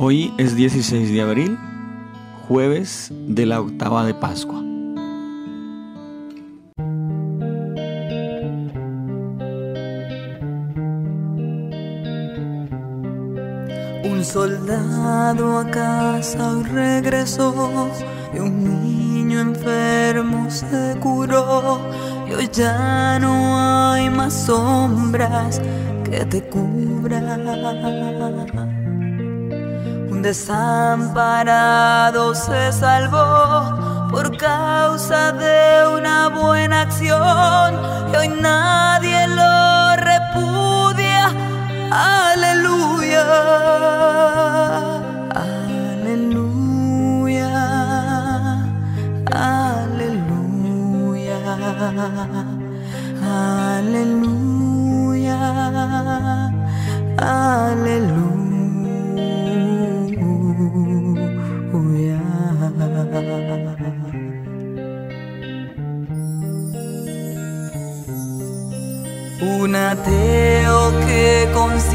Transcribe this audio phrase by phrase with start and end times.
[0.00, 1.58] Hoy es 16 de abril,
[2.46, 4.60] jueves de la octava de Pascua.
[14.04, 17.90] Un soldado a casa regresó
[18.32, 21.80] y un niño enfermo se curó
[22.30, 25.60] y hoy ya no hay más sombras
[26.04, 28.77] que te cubran.
[30.22, 37.74] Desamparado se salvó por causa de una buena acción
[38.12, 41.30] y hoy nadie lo repudia.
[41.92, 43.24] Aleluya.
[46.04, 47.50] Aleluya.
[49.30, 51.38] Aleluya.
[53.78, 55.38] Aleluya.
[57.20, 58.37] Aleluya.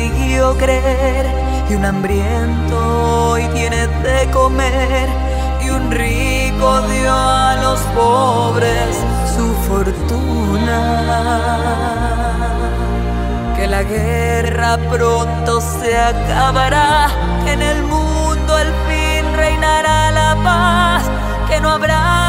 [0.04, 0.58] Consiguió
[1.70, 5.08] y un hambriento hoy tiene de comer
[5.62, 8.98] y un rico dio a los pobres
[9.36, 10.80] su fortuna.
[13.56, 17.08] Que la guerra pronto se acabará,
[17.46, 21.04] que en el mundo al fin reinará la paz,
[21.48, 22.23] que no habrá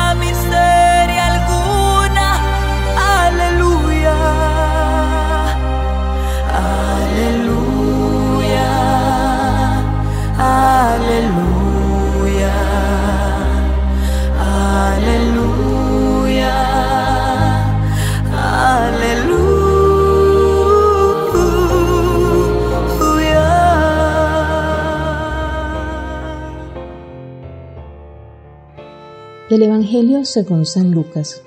[29.50, 31.42] Del Evangelio según San Lucas.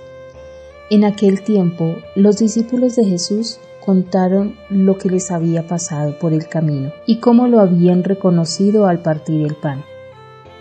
[0.91, 6.47] En aquel tiempo, los discípulos de Jesús contaron lo que les había pasado por el
[6.47, 9.83] camino y cómo lo habían reconocido al partir el pan.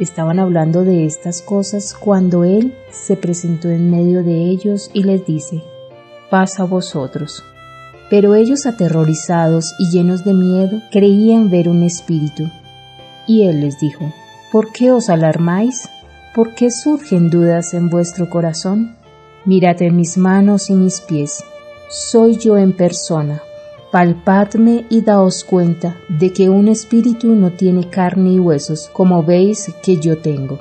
[0.01, 5.27] Estaban hablando de estas cosas cuando Él se presentó en medio de ellos y les
[5.27, 5.63] dice,
[6.31, 7.45] paz a vosotros.
[8.09, 12.45] Pero ellos aterrorizados y llenos de miedo creían ver un espíritu.
[13.27, 14.11] Y Él les dijo,
[14.53, 15.87] ¿por qué os alarmáis?
[16.37, 18.95] ¿Por qué surgen dudas en vuestro corazón?
[19.47, 21.43] Mirad en mis manos y mis pies
[21.89, 23.41] soy yo en persona.
[23.91, 29.73] Palpadme y daos cuenta de que un espíritu no tiene carne y huesos, como veis
[29.83, 30.59] que yo tengo.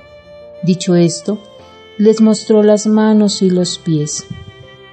[0.63, 1.39] Dicho esto,
[1.97, 4.25] les mostró las manos y los pies.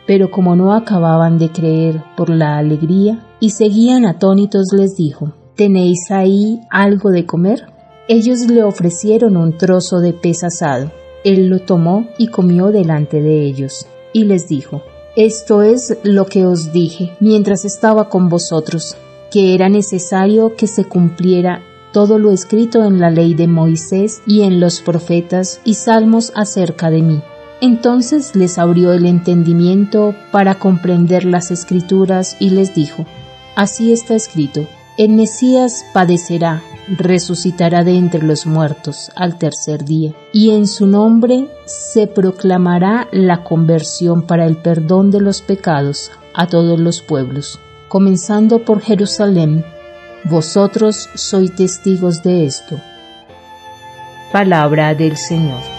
[0.05, 6.11] Pero como no acababan de creer por la alegría y seguían atónitos, les dijo, ¿Tenéis
[6.11, 7.72] ahí algo de comer?
[8.09, 10.91] Ellos le ofrecieron un trozo de pez asado.
[11.25, 14.83] Él lo tomó y comió delante de ellos, y les dijo,
[15.15, 18.97] esto es lo que os dije mientras estaba con vosotros,
[19.31, 21.63] que era necesario que se cumpliera
[21.93, 26.91] todo lo escrito en la ley de Moisés y en los profetas y salmos acerca
[26.91, 27.23] de mí.
[27.61, 33.05] Entonces les abrió el entendimiento para comprender las escrituras y les dijo,
[33.55, 34.67] Así está escrito,
[34.99, 41.49] el Mesías padecerá, resucitará de entre los muertos al tercer día, y en su nombre
[41.65, 47.59] se proclamará la conversión para el perdón de los pecados a todos los pueblos,
[47.89, 49.65] comenzando por Jerusalén.
[50.25, 52.79] Vosotros sois testigos de esto.
[54.31, 55.72] Palabra del Señor.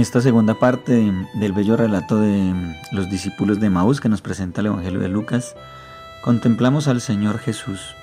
[0.00, 2.54] En esta segunda parte del bello relato de
[2.90, 5.54] los discípulos de Maús que nos presenta el Evangelio de Lucas,
[6.22, 7.94] contemplamos al Señor Jesús,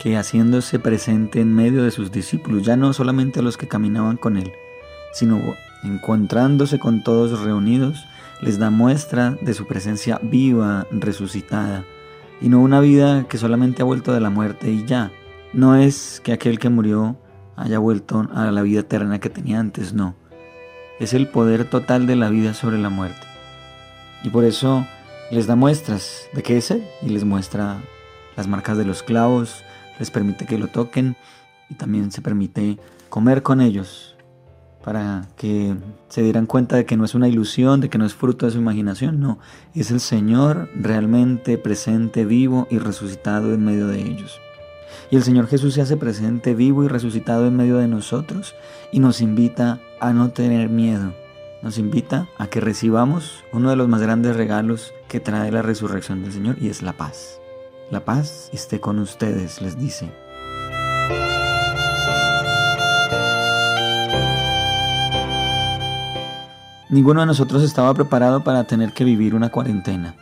[0.00, 4.16] que haciéndose presente en medio de sus discípulos, ya no solamente a los que caminaban
[4.16, 4.52] con él,
[5.12, 5.40] sino
[5.82, 8.06] encontrándose con todos reunidos,
[8.40, 11.84] les da muestra de su presencia viva, resucitada,
[12.40, 15.10] y no una vida que solamente ha vuelto de la muerte y ya.
[15.52, 17.18] No es que aquel que murió
[17.56, 20.19] haya vuelto a la vida eterna que tenía antes, no.
[21.00, 23.26] Es el poder total de la vida sobre la muerte.
[24.22, 24.86] Y por eso
[25.30, 27.78] les da muestras de qué es Él y les muestra
[28.36, 29.64] las marcas de los clavos,
[29.98, 31.16] les permite que lo toquen
[31.70, 34.14] y también se permite comer con ellos
[34.84, 35.74] para que
[36.08, 38.52] se dieran cuenta de que no es una ilusión, de que no es fruto de
[38.52, 39.38] su imaginación, no,
[39.74, 44.38] es el Señor realmente presente, vivo y resucitado en medio de ellos.
[45.10, 48.54] Y el Señor Jesús se hace presente, vivo y resucitado en medio de nosotros
[48.92, 51.14] y nos invita a no tener miedo.
[51.62, 56.22] Nos invita a que recibamos uno de los más grandes regalos que trae la resurrección
[56.22, 57.40] del Señor y es la paz.
[57.90, 60.10] La paz esté con ustedes, les dice.
[66.88, 70.16] Ninguno de nosotros estaba preparado para tener que vivir una cuarentena.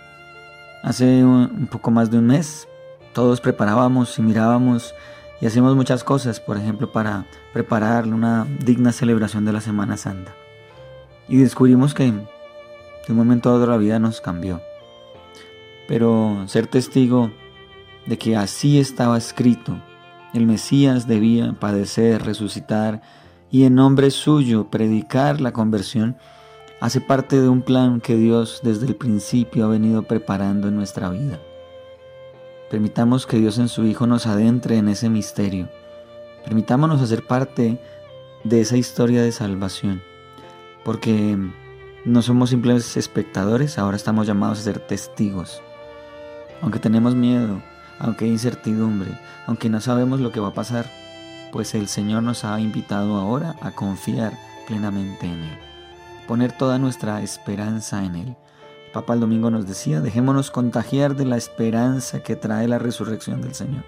[0.82, 2.68] Hace un poco más de un mes
[3.12, 4.94] todos preparábamos y mirábamos
[5.40, 10.34] y hacíamos muchas cosas, por ejemplo, para preparar una digna celebración de la Semana Santa.
[11.28, 14.60] Y descubrimos que de un momento a otro la vida nos cambió.
[15.86, 17.30] Pero ser testigo
[18.06, 19.80] de que así estaba escrito,
[20.34, 23.00] el Mesías debía padecer, resucitar
[23.50, 26.16] y en nombre suyo predicar la conversión,
[26.80, 31.08] hace parte de un plan que Dios desde el principio ha venido preparando en nuestra
[31.10, 31.38] vida.
[32.70, 35.70] Permitamos que Dios en su Hijo nos adentre en ese misterio.
[36.44, 37.80] Permitámonos hacer parte
[38.44, 40.02] de esa historia de salvación.
[40.84, 41.38] Porque
[42.04, 45.62] no somos simples espectadores, ahora estamos llamados a ser testigos.
[46.60, 47.62] Aunque tenemos miedo,
[47.98, 50.90] aunque hay incertidumbre, aunque no sabemos lo que va a pasar,
[51.52, 54.34] pues el Señor nos ha invitado ahora a confiar
[54.66, 55.58] plenamente en Él.
[56.26, 58.36] Poner toda nuestra esperanza en Él
[58.98, 63.54] Papa el domingo nos decía, dejémonos contagiar de la esperanza que trae la resurrección del
[63.54, 63.84] Señor.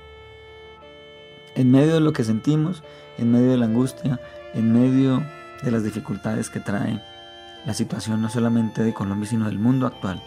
[1.57, 2.85] En medio de lo que sentimos,
[3.19, 4.21] en medio de la angustia,
[4.55, 5.21] en medio
[5.65, 7.03] de las dificultades que trae
[7.67, 10.23] la situación no solamente de Colombia, sino del mundo actual,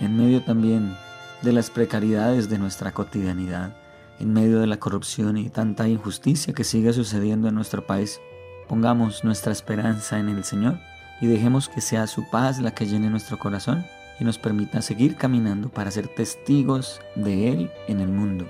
[0.00, 0.94] en medio también
[1.40, 3.74] de las precariedades de nuestra cotidianidad,
[4.20, 8.20] en medio de la corrupción y tanta injusticia que sigue sucediendo en nuestro país,
[8.68, 10.78] pongamos nuestra esperanza en el Señor
[11.22, 13.86] y dejemos que sea su paz la que llene nuestro corazón
[14.18, 18.48] y nos permita seguir caminando para ser testigos de Él en el mundo.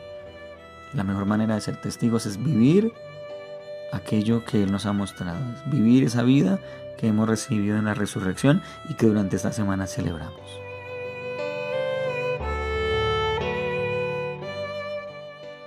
[0.94, 2.90] La mejor manera de ser testigos es vivir
[3.92, 6.58] aquello que Él nos ha mostrado, vivir esa vida
[6.96, 10.40] que hemos recibido en la resurrección y que durante esta semana celebramos.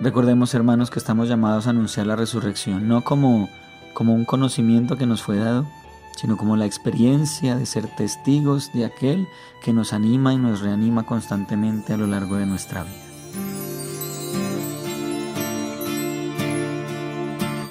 [0.00, 3.48] Recordemos, hermanos, que estamos llamados a anunciar la resurrección, no como,
[3.94, 5.66] como un conocimiento que nos fue dado,
[6.16, 9.28] sino como la experiencia de ser testigos de aquel
[9.60, 13.06] que nos anima y nos reanima constantemente a lo largo de nuestra vida.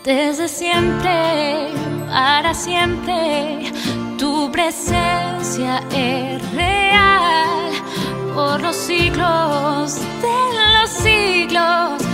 [0.06, 1.74] Desde siempre,
[2.08, 3.72] para siempre,
[4.20, 7.72] tu presencia es real.
[8.36, 12.05] Por los siglos de los siglos,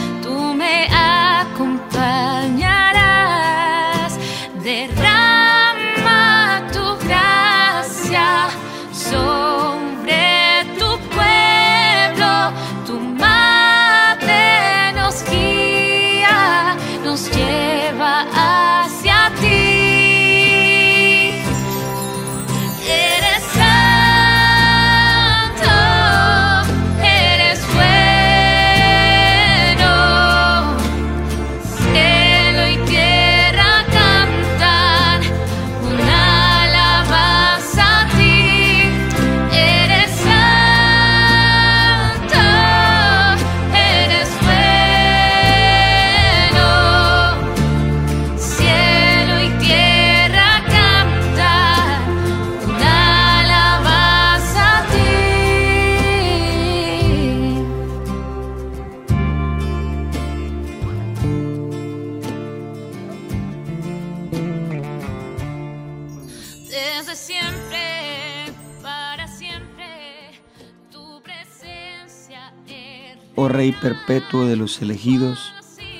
[73.35, 75.53] oh Rey perpetuo de los elegidos,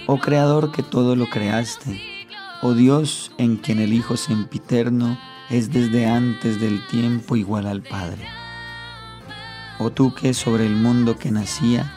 [0.08, 2.28] oh Creador que todo lo creaste,
[2.62, 8.26] oh Dios en quien el Hijo sempiterno es desde antes del tiempo igual al Padre.
[9.80, 11.92] Oh tú que sobre el mundo que nacía,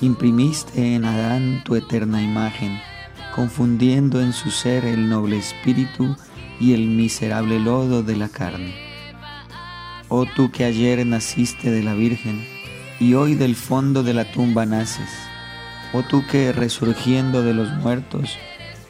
[0.00, 2.80] imprimiste en Adán tu eterna imagen,
[3.32, 6.16] confundiendo en su ser el noble espíritu
[6.60, 8.74] y el miserable lodo de la carne.
[10.08, 12.46] Oh tú que ayer naciste de la Virgen,
[13.00, 15.10] y hoy del fondo de la tumba naces.
[15.92, 18.38] Oh tú que resurgiendo de los muertos,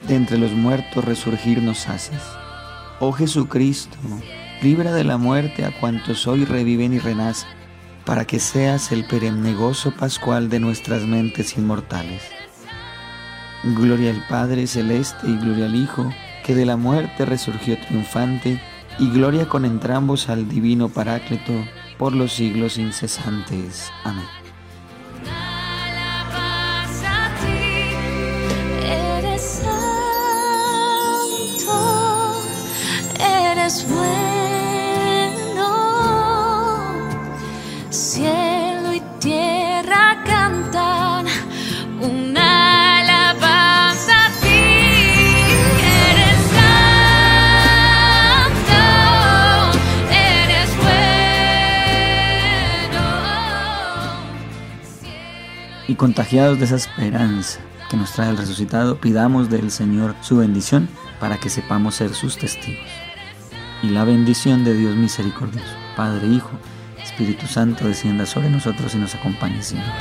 [0.07, 2.23] de entre los muertos resurgir nos haces.
[3.01, 3.97] Oh Jesucristo,
[4.63, 7.49] libra de la muerte a cuantos hoy reviven y renacen,
[8.05, 12.23] para que seas el perenne gozo pascual de nuestras mentes inmortales.
[13.65, 16.13] Gloria al Padre Celeste y gloria al Hijo,
[16.47, 18.63] que de la muerte resurgió triunfante,
[19.01, 21.53] y gloria con entrambos al Divino Paráclito,
[21.99, 23.91] por los siglos incesantes.
[24.05, 24.25] Amén.
[55.97, 57.61] Contagiados de esa esperanza
[57.91, 60.89] que nos trae el resucitado, pidamos del Señor su bendición
[61.21, 62.89] para que sepamos ser sus testigos.
[63.83, 66.51] Y la bendición de Dios misericordioso, Padre, Hijo,
[67.03, 69.93] Espíritu Santo, descienda sobre nosotros y nos acompañe siempre.